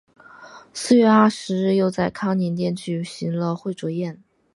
[0.73, 4.23] 四月二十日又在康宁殿举行了会酌宴。